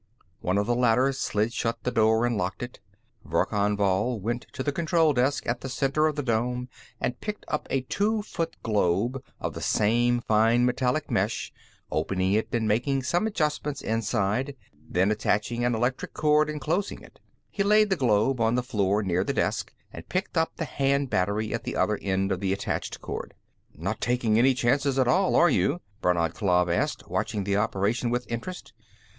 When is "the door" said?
1.83-2.25